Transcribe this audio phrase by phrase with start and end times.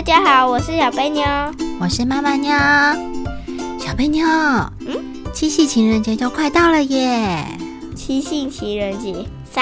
[0.00, 1.22] 大家好，我是小贝妞，
[1.78, 2.50] 我是妈妈妞。
[3.78, 4.26] 小贝妞，
[4.86, 4.96] 嗯，
[5.34, 7.44] 七夕情人节就快到了耶！
[7.94, 9.14] 七夕情人节
[9.54, 9.60] 啥？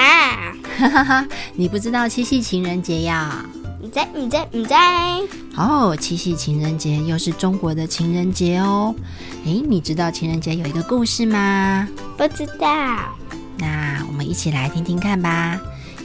[0.77, 3.45] 哈哈哈，你不知道七夕情人节呀？
[3.81, 4.07] 你在？
[4.15, 4.47] 你在？
[4.49, 4.77] 你在？
[5.57, 8.95] 哦，七夕情人节又是中国的情人节哦。
[9.43, 11.85] 诶，你知道情人节有一个故事吗？
[12.15, 12.65] 不知道。
[13.57, 15.59] 那我们一起来听听看吧。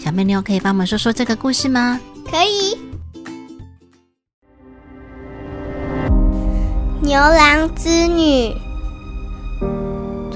[0.05, 2.01] 小贝妞可以帮我们说说这个故事吗？
[2.29, 2.77] 可以。
[7.14, 8.57] 牛郎织女。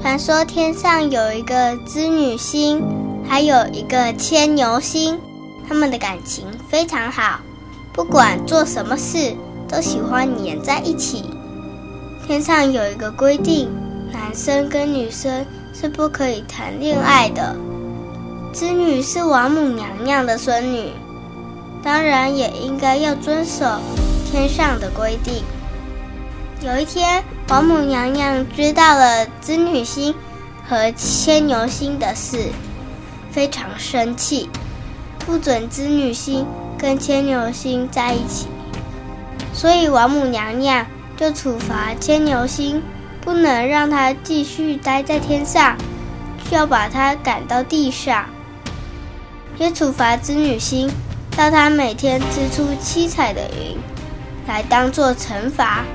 [0.01, 2.81] 传说天上有一个织女星，
[3.27, 5.19] 还有一个牵牛星，
[5.67, 7.41] 他们的感情非常好，
[7.91, 9.35] 不管做什么事
[9.67, 11.25] 都喜欢黏在一起。
[12.25, 13.69] 天上有一个规定，
[14.13, 17.57] 男生跟女生是不可以谈恋爱的。
[18.53, 20.93] 织女是王母娘娘的孙女，
[21.83, 23.65] 当然也应该要遵守
[24.31, 25.43] 天上的规定。
[26.61, 30.13] 有一天，王母娘娘知道了织女星
[30.67, 32.49] 和牵牛星的事，
[33.31, 34.49] 非常生气，
[35.19, 36.45] 不准织女星
[36.77, 38.47] 跟牵牛星在一起。
[39.53, 42.83] 所以王母娘娘就处罚牵牛星，
[43.21, 45.77] 不能让他继续待在天上，
[46.51, 48.25] 要把他赶到地上。
[49.57, 50.91] 也处罚织女星，
[51.37, 53.77] 叫她每天织出七彩的云，
[54.45, 55.85] 来当做惩罚。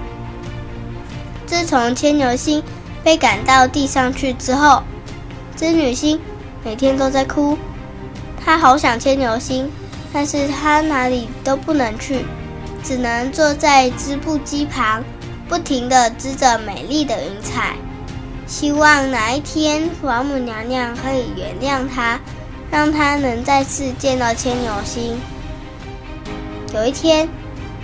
[1.55, 2.60] 自从牵牛星
[3.05, 4.83] 被赶到地上去之后，
[5.55, 6.20] 织女星
[6.64, 7.56] 每天都在哭。
[8.44, 9.70] 她好想牵牛星，
[10.12, 12.24] 但是她哪里都不能去，
[12.83, 15.05] 只能坐在织布机旁，
[15.48, 17.77] 不停地织着美丽的云彩，
[18.48, 22.18] 希望哪一天王母娘娘可以原谅她，
[22.68, 25.16] 让她能再次见到牵牛星。
[26.74, 27.28] 有一天，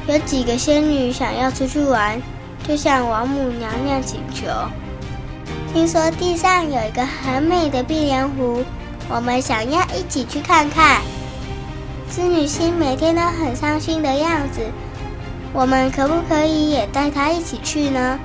[0.09, 2.21] 有几个仙女想要出去玩。
[2.67, 4.47] 就向王母娘娘请求。
[5.73, 8.65] 听说地上有一个很美的碧莲湖，
[9.09, 11.01] 我们想要一起去看看。
[12.11, 14.61] 织女星每天都很伤心的样子，
[15.53, 18.19] 我们可不可以也带她一起去呢？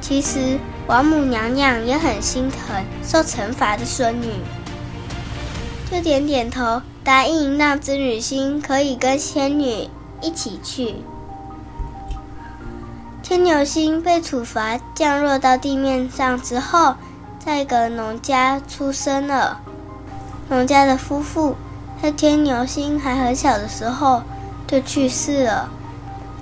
[0.00, 4.28] 其实王母娘娘也很心疼受惩罚的孙女，
[5.90, 9.88] 就点点头答应让织女星可以跟仙女
[10.20, 10.96] 一起去。
[13.28, 16.94] 天牛星被处罚降落到地面上之后，
[17.44, 19.58] 在一个农家出生了。
[20.48, 21.56] 农家的夫妇
[22.00, 24.22] 在天牛星还很小的时候
[24.68, 25.68] 就去世了，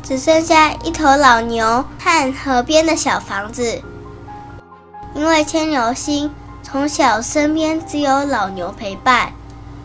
[0.02, 3.80] 只剩下一头老牛和河边的小房子。
[5.14, 6.30] 因为天牛星
[6.62, 9.32] 从小身边只有老牛陪伴，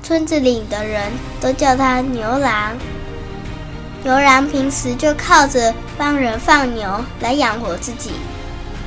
[0.03, 2.73] 村子里的人都叫他牛郎。
[4.01, 6.89] 牛郎平时就靠着帮人放牛
[7.19, 8.11] 来养活自己。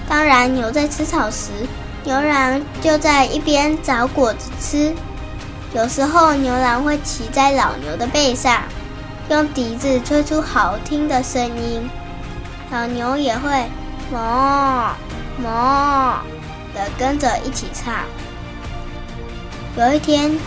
[0.09, 1.51] 当然，牛在吃草时，
[2.05, 4.95] 牛郎就在一边找果子吃。
[5.75, 8.63] 有时候，牛郎会骑在老牛的背上，
[9.29, 11.89] 用笛子吹出好听的声音，
[12.71, 13.51] 老牛也会
[14.11, 14.95] “哞
[15.43, 16.21] 哞”
[16.75, 17.95] 的跟着一起唱。
[19.77, 20.39] 有一天，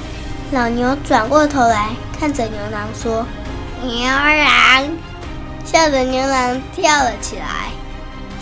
[0.51, 1.89] 老牛转过头来
[2.19, 3.23] 看着牛郎说。
[3.85, 4.97] 牛郎，
[5.63, 7.69] 笑得牛郎跳了起来，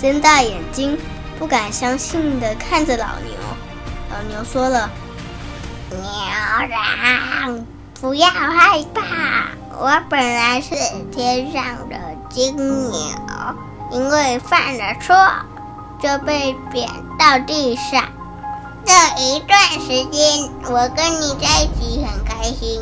[0.02, 0.98] 睁大眼睛，
[1.38, 3.36] 不敢相信的看着老牛。
[4.09, 4.90] 老牛说了
[5.92, 6.00] ：“牛
[6.70, 7.66] 郎，
[8.00, 10.76] 不要害怕，我本来是
[11.12, 11.98] 天上的
[12.30, 12.94] 金牛，
[13.92, 15.16] 因为犯了错，
[16.02, 16.88] 就被贬
[17.20, 18.06] 到地上。
[18.86, 22.82] 这一段时间，我跟你在一起很开心，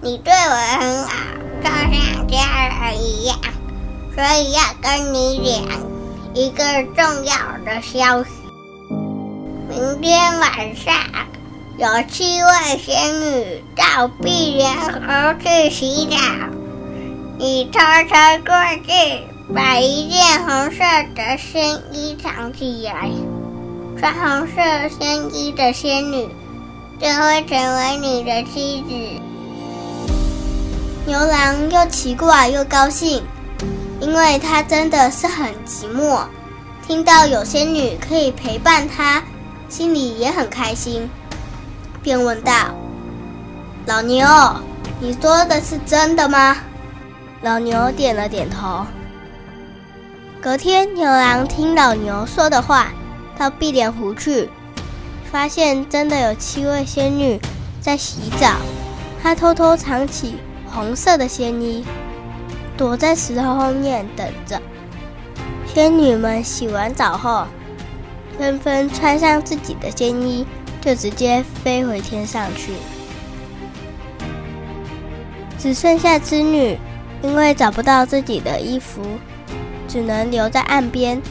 [0.00, 1.10] 你对我很好。”
[1.62, 3.38] 就像家人一样，
[4.14, 5.54] 所以要跟你讲
[6.34, 6.62] 一个
[6.94, 7.34] 重要
[7.64, 8.30] 的消息。
[9.68, 10.94] 明天晚上
[11.78, 16.16] 有七位仙女到碧莲河去洗澡，
[17.38, 18.14] 你偷偷
[18.44, 18.54] 过
[18.86, 18.92] 去，
[19.54, 20.78] 把一件红色
[21.14, 23.10] 的仙衣藏起来。
[23.98, 26.28] 穿红色仙衣的仙女
[27.00, 29.25] 就会成为你的妻子。
[31.06, 33.22] 牛郎又奇怪又高兴，
[34.00, 36.24] 因为他真的是很寂寞。
[36.84, 39.22] 听到有仙女可以陪伴他，
[39.68, 41.08] 心里也很开心，
[42.02, 42.52] 便问道
[43.86, 44.26] ：“老牛，
[44.98, 46.56] 你说的是真的吗？”
[47.40, 48.84] 老牛点了点头。
[50.40, 52.88] 隔天，牛郎听老牛说的话，
[53.38, 54.50] 到碧莲湖去，
[55.30, 57.40] 发现真的有七位仙女
[57.80, 58.56] 在洗澡，
[59.22, 60.38] 他偷偷藏起。
[60.76, 61.82] 红色的仙衣，
[62.76, 64.60] 躲在石头后面等着。
[65.66, 67.46] 仙女们洗完澡后，
[68.38, 70.46] 纷纷穿上自己的仙衣，
[70.82, 72.74] 就直接飞回天上去。
[75.58, 76.78] 只剩下织女，
[77.22, 79.00] 因为找不到自己的衣服，
[79.88, 81.22] 只能留在岸边。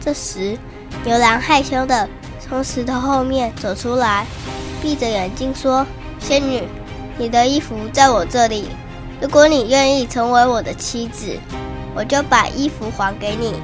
[0.00, 0.58] 这时，
[1.04, 2.08] 牛郎害羞的
[2.40, 4.26] 从石头后面走出来，
[4.82, 5.86] 闭着眼睛说
[6.18, 6.64] ：“仙女，
[7.18, 8.68] 你的衣服在我这里。
[9.20, 11.38] 如果你愿意成为我的妻子，
[11.94, 13.54] 我就把衣服还给你。”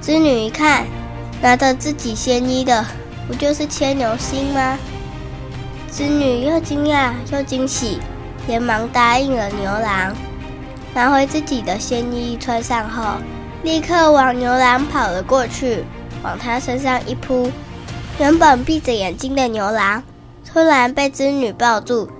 [0.00, 0.86] 织女一看，
[1.42, 2.84] 拿着自己仙衣的，
[3.28, 4.78] 不就是牵牛星吗？
[5.92, 7.98] 织女又惊讶又惊喜，
[8.46, 10.14] 连忙答应了牛郎，
[10.94, 13.16] 拿回自己的仙衣穿上后。
[13.62, 15.84] 立刻往牛郎跑了过去，
[16.22, 17.50] 往他身上一扑。
[18.18, 20.02] 原本闭着眼睛的牛郎
[20.50, 22.10] 突然被织女抱住，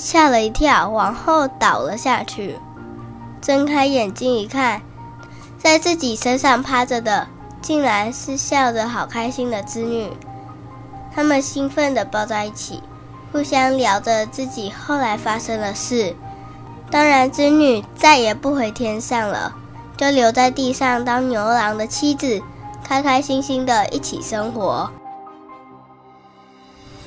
[0.00, 2.56] 吓了一跳，往后倒了下去。
[3.40, 4.82] 睁开眼睛一看，
[5.58, 7.26] 在自己身上趴着的
[7.60, 10.12] 竟然是笑着好开心的织女。
[11.14, 12.82] 他们兴奋地抱在一起，
[13.32, 16.14] 互相聊着自己后来发生的事。
[16.90, 19.54] 当然，织女再也不回天上了。
[19.96, 22.40] 就留在地上当牛郎的妻子，
[22.84, 24.88] 开开心心的一起生活。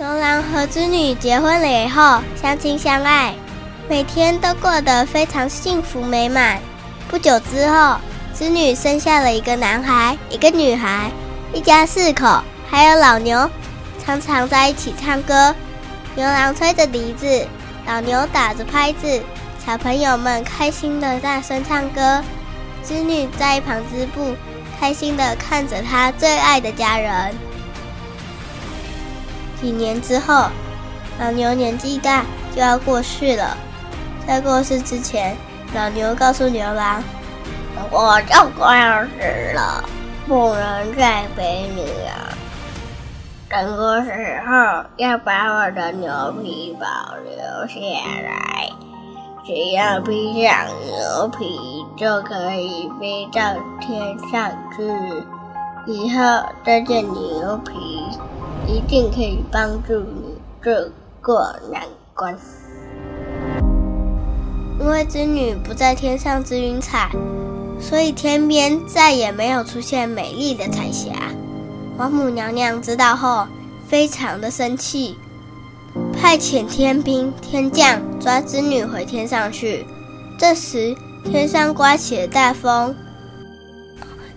[0.01, 3.35] 牛郎和织女结婚了以后，相亲相爱，
[3.87, 6.59] 每天都过得非常幸福美满。
[7.07, 7.97] 不久之后，
[8.33, 11.11] 织女生下了一个男孩，一个女孩，
[11.53, 13.47] 一家四口，还有老牛，
[14.03, 15.53] 常常在一起唱歌。
[16.15, 17.45] 牛郎吹着笛子，
[17.85, 19.21] 老牛打着拍子，
[19.63, 22.23] 小朋友们开心的大声唱歌。
[22.83, 24.33] 织女在一旁织布，
[24.79, 27.35] 开心的看着她最爱的家人。
[29.61, 30.47] 几年之后，
[31.19, 32.25] 老牛年纪大，
[32.55, 33.55] 就要过世了。
[34.27, 35.37] 在过世之前，
[35.75, 37.03] 老牛告诉牛郎
[37.91, 39.83] ：“我就快要死了，
[40.27, 42.37] 不能再陪你了。
[43.49, 46.09] 整个时候要把我的牛
[46.41, 46.87] 皮保
[47.23, 47.79] 留下
[48.23, 48.69] 来。”
[49.43, 53.41] 只要披上牛皮，就可以飞到
[53.79, 54.83] 天上去。
[55.87, 56.23] 以后
[56.63, 57.73] 这件牛皮
[58.67, 60.69] 一定可以帮助你渡
[61.23, 61.81] 过难
[62.13, 62.37] 关。
[64.79, 67.09] 因为织女不在天上织云彩，
[67.79, 71.11] 所以天边再也没有出现美丽的彩霞。
[71.97, 73.47] 王母娘娘知道后，
[73.87, 75.15] 非常的生气。
[76.13, 79.85] 派遣天兵天将抓织女回天上去。
[80.37, 82.95] 这时天上刮起了大风，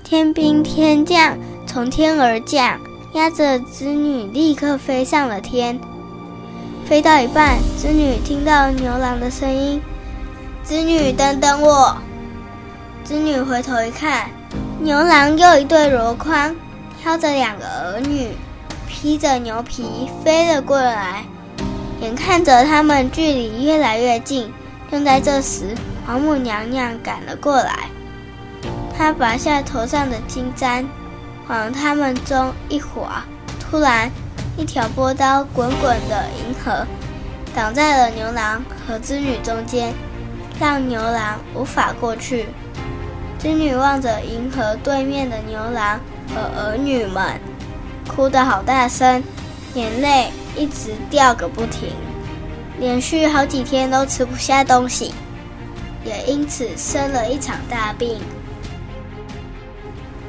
[0.05, 2.79] 天兵天将从天而降，
[3.15, 5.81] 压着织女立刻飞上了天。
[6.85, 9.81] 飞到一半，织女听到牛郎的声音
[10.63, 11.97] ：“织女，等等我！”
[13.03, 14.29] 织女回头一看，
[14.79, 16.55] 牛郎又一对箩筐，
[17.03, 18.29] 挑着两个儿女，
[18.87, 21.25] 披着牛皮飞了过来。
[22.03, 24.53] 眼看着他们距离越来越近，
[24.91, 25.75] 正在这时，
[26.07, 27.89] 王母娘娘赶了过来。
[28.97, 30.87] 他拔下头上的金簪，
[31.49, 33.25] 往他们中一划，
[33.59, 34.11] 突然，
[34.57, 36.87] 一条波涛滚滚的银河
[37.55, 39.93] 挡在了牛郎和织女中间，
[40.61, 42.47] 让牛郎无法过去。
[43.39, 46.01] 织女望着银河对面的牛郎
[46.35, 47.39] 和儿女们，
[48.09, 49.23] 哭得好大声，
[49.75, 50.31] 眼泪。
[50.57, 51.91] 一直掉个不停，
[52.79, 55.13] 连续好几天都吃不下东西，
[56.05, 58.23] 也因此生了一场大病。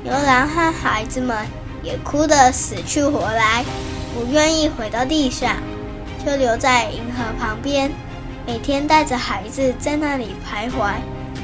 [0.06, 1.36] 牛郎和孩子们
[1.82, 3.66] 也哭得死去活来，
[4.14, 5.56] 不愿意回到地上，
[6.24, 7.92] 就留在银河旁边，
[8.46, 10.94] 每天带着孩子在那里徘徊，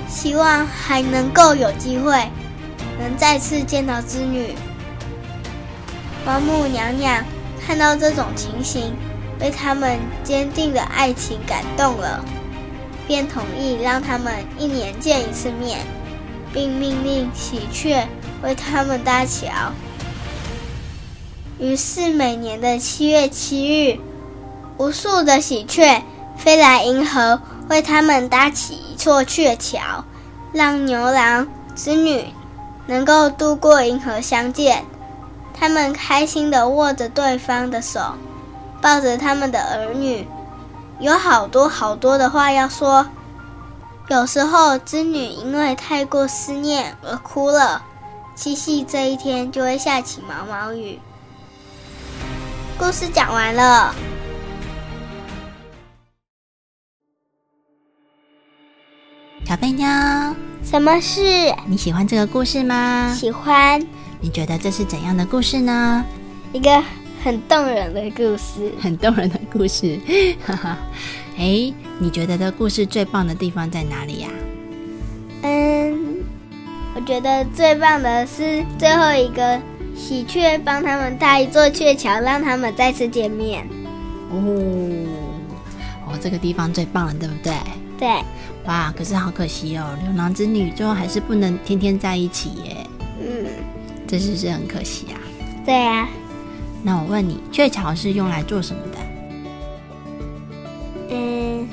[0.08, 2.12] 希望还能够有机会
[3.00, 4.54] 能再次见到织女。
[6.26, 7.26] 王母娘娘。
[7.64, 8.92] 看到这种情形，
[9.38, 12.26] 被他们坚定的爱情感动了，
[13.08, 15.80] 便同意让他们一年见一次面，
[16.52, 18.08] 并命令喜鹊
[18.44, 19.48] 为他们搭桥。
[21.60, 24.00] 于是每年的七月七日，
[24.78, 26.04] 无数的喜鹊
[26.38, 30.04] 飞来银河，为他们搭起一座鹊桥，
[30.52, 32.34] 让牛郎织女
[32.88, 34.86] 能够渡过银河相见。
[35.54, 38.16] 他们开心地握着对方的手，
[38.82, 40.28] 抱着他们的儿女，
[41.00, 43.06] 有好多好多的话要说。
[44.08, 47.84] 有时候织女因为太过思念而哭了，
[48.36, 50.98] 七夕这一天就会下起毛毛雨。
[52.78, 53.94] 故事讲完了。
[59.46, 59.86] 小飞妞，
[60.64, 61.54] 什么事？
[61.68, 63.14] 你喜欢这个故事吗？
[63.14, 63.86] 喜欢。
[64.22, 66.06] 你觉得这是怎样的故事呢？
[66.54, 66.82] 一个
[67.24, 70.00] 很动人的故事，很动人的故事。
[70.46, 70.78] 哈哈，
[71.38, 74.30] 哎，你觉得这故事最棒的地方在哪里呀？
[74.32, 74.41] 嗯，
[77.02, 79.60] 我觉得最棒的是最后一个
[79.96, 83.68] 喜鹊帮他们搭一座鹊桥，让他们再次见面。
[84.30, 84.38] 哦，
[86.06, 87.54] 哦，这个地方最棒了，对不对？
[87.98, 88.08] 对。
[88.66, 92.78] 哇，可是好可惜哦，牛郎织女最后还是不能天天在一起耶。
[93.20, 93.48] 嗯，
[94.08, 95.18] 这是不是很可惜啊？
[95.66, 96.08] 对啊。
[96.84, 99.00] 那我问你，鹊桥是用来做什么的？
[101.10, 101.68] 嗯，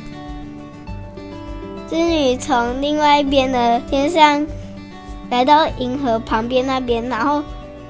[1.87, 4.47] 织女从另外一边的天上
[5.31, 7.43] 来到银河旁边那边，然后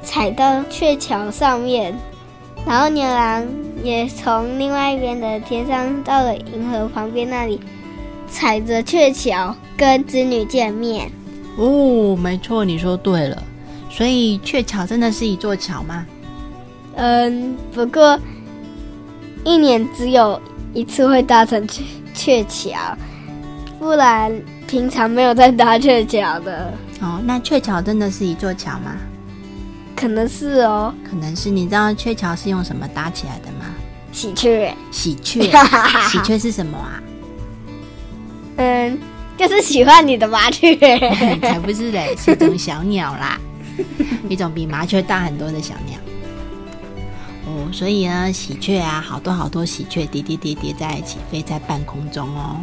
[0.02, 1.94] 踩到鹊桥上面，
[2.66, 3.46] 然后牛郎
[3.82, 7.60] 也从另外一边的天上到了银河旁边那里，
[8.28, 11.10] 踩着鹊桥跟织女见面。
[11.56, 13.42] 哦，没错，你说对了。
[13.90, 16.06] 所以鹊桥真的是一座桥吗？
[16.96, 18.18] 嗯，不过
[19.44, 20.40] 一年只有
[20.74, 21.82] 一次会搭乘鹊
[22.14, 22.76] 鹊桥，
[23.78, 24.32] 不然
[24.66, 26.72] 平常没有在搭鹊桥的。
[27.00, 28.96] 哦，那鹊桥真的是一座桥吗？
[29.94, 31.50] 可能是哦，可能是。
[31.50, 33.66] 你知道鹊桥是用什么搭起来的吗？
[34.12, 34.74] 喜鹊。
[34.90, 35.50] 喜鹊，
[36.08, 37.02] 喜鹊是什么啊？
[38.56, 38.98] 嗯，
[39.36, 40.76] 就是喜欢你的麻雀。
[41.42, 43.38] 才不是嘞，是一种小鸟啦，
[44.28, 45.98] 一种比麻雀大很多的小鸟。
[47.46, 52.56] 哦，所以呢，喜鹊啊，好多好多喜鹊叠叠叠叠在一起，飞在半空中哦，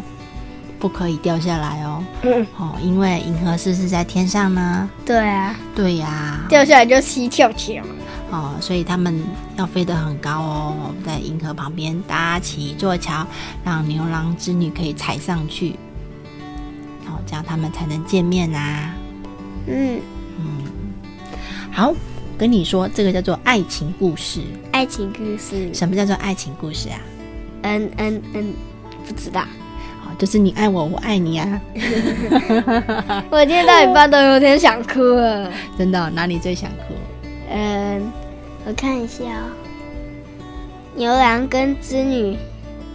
[0.86, 2.04] 不可以掉下来哦。
[2.22, 4.88] 嗯，哦，因为银河是不是在天上呢？
[5.04, 7.84] 对啊，对呀，掉下来就西跳跳。
[8.30, 9.20] 哦，所以他们
[9.58, 13.26] 要飞得很高哦，在银河旁边搭起一座桥，
[13.64, 15.72] 让牛郎织女可以踩上去，
[17.08, 18.94] 哦，这样他们才能见面啊。
[19.66, 20.00] 嗯
[20.38, 20.46] 嗯，
[21.72, 21.92] 好。
[22.38, 24.42] 跟你说，这个叫做爱情故事。
[24.72, 25.74] 爱情故事？
[25.74, 27.00] 什么叫做爱情故事啊？
[27.64, 28.54] 嗯嗯嗯，
[29.08, 29.44] 不知道。
[30.16, 31.62] 好，就是你爱我，我爱你啊。
[33.30, 35.52] 我今天到一半都有点想哭了。
[35.78, 36.10] 真的？
[36.12, 36.94] 哪里最想哭？
[37.52, 38.10] 嗯，
[38.66, 39.52] 我看一下哦。
[40.96, 42.38] 牛郎跟织女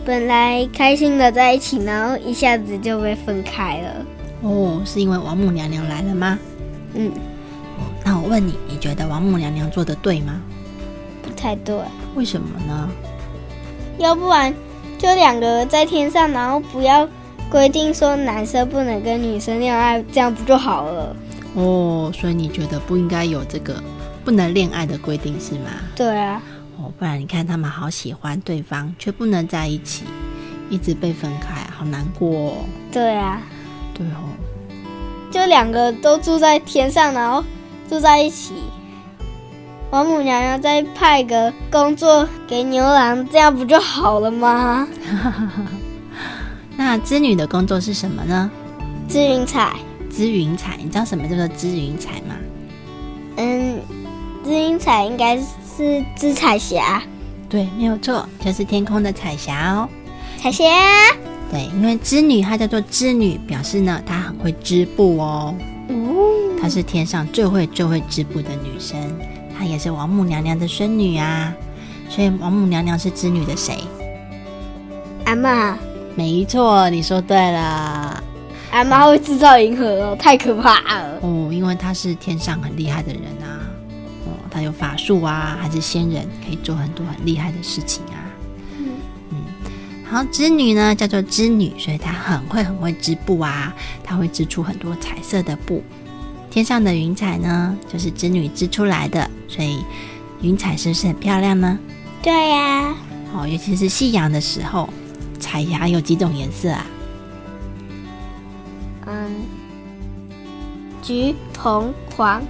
[0.04, 4.06] 本来开心的在一起，然后一下子就被分开了。
[4.40, 6.38] 哦，是因为王母娘娘来了吗？
[6.94, 7.12] 嗯。
[8.02, 10.40] 那我问你，你觉得王母娘娘做的对吗？
[11.22, 11.76] 不太对。
[12.14, 12.88] 为什么呢？
[13.98, 14.54] 要不然
[15.00, 17.08] 就两个在天上，然后不要
[17.50, 21.16] 规定说男生不能跟女生恋爱，这样不就好了？
[21.54, 23.82] 哦，所以你觉得不应该有这个
[24.24, 25.70] 不能恋爱的规定是吗？
[25.96, 26.42] 对啊。
[26.76, 30.04] 哦，不然你看他们好喜欢对方，却不能在一起，
[30.68, 32.52] 一直被分开，好难过。
[32.92, 33.40] 对啊。
[33.94, 34.28] 对哦。
[35.30, 37.42] 就两个都住在天上，然后。
[37.88, 38.54] 住在一起，
[39.90, 44.86] 王母娘娘再派个工作给牛郎，这样不就好了吗？
[46.76, 48.50] 那织女的工作是什么呢？
[49.08, 49.74] 织云彩。
[50.08, 52.34] 织云彩，你知道什么叫做织云彩吗？
[53.36, 53.80] 嗯，
[54.44, 57.02] 织云彩应该是织彩霞。
[57.48, 59.88] 对，没有错，就是天空的彩霞哦。
[60.40, 60.64] 彩霞。
[61.50, 65.54] 对，因为织女她叫做织女，表示呢她很会织布哦。
[65.88, 65.94] 哦，
[66.60, 69.00] 她是天上最会最会织布的女生，
[69.60, 71.52] 她也是王母娘娘的孙女啊。
[72.08, 73.76] 所以王母娘娘是织女的谁？
[75.26, 75.76] 阿妈。
[76.16, 78.24] 没错，你说对了。
[78.70, 81.18] 阿妈会制造银河哦，太可怕了。
[81.20, 83.60] 哦，因为她是天上很厉害的人啊。
[84.24, 88.16] 哦，她有法术啊，还是仙人，可以做很多很厉害的事情啊。
[88.78, 88.88] 嗯
[89.30, 89.36] 嗯。
[90.10, 95.82] 然后织女呢，叫做织女，所以她很会很会织布啊，她会织出很多彩色的布。
[96.50, 99.84] 天上的云彩呢，就是织女织出来的，所以
[100.40, 101.78] 云彩是不是很漂亮呢？
[102.22, 102.94] 对呀。
[103.34, 104.88] 哦，尤其是夕阳的时候，
[105.38, 106.86] 彩霞有几种颜色啊？
[109.06, 109.30] 嗯，
[111.02, 112.40] 橘、红、黄，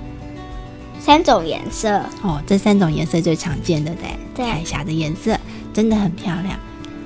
[0.99, 2.01] 三种颜色。
[2.23, 5.37] 哦，这三种颜色最常见的对，彩霞的颜色
[5.73, 6.59] 真的很漂亮。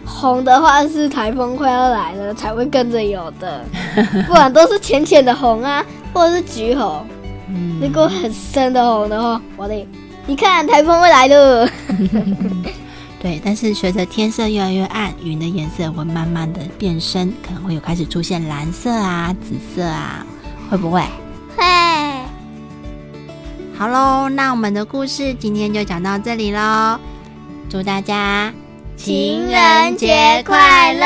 [0.04, 3.64] 红的话是台风快要来了才会跟着有的，
[4.26, 5.84] 不然都是浅浅的红啊。
[6.12, 7.04] 或者是橘红，
[7.80, 9.86] 如果很深的红的话，我的，
[10.26, 11.68] 你看台风会来了。
[13.20, 20.26] 对，但是随着天色越来越暗，云的颜色会慢慢的变深，可能会有开始出现蓝色啊、紫色啊，
[20.70, 21.00] 会不会？
[21.56, 21.64] 会。
[23.78, 26.98] 好喽，那我们的故事今天就讲到这里喽，
[27.70, 28.52] 祝大家
[28.96, 31.00] 情人节快乐，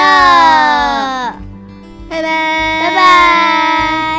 [2.08, 4.17] 拜拜，拜拜。